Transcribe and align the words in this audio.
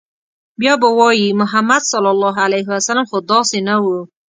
بيا 0.59 0.73
به 0.81 0.89
وايي، 0.99 1.27
محمد 1.41 1.81
ص 1.89 1.91
خو 3.11 3.17
داسې 3.31 3.57
نه 3.67 3.75
و 3.83 3.85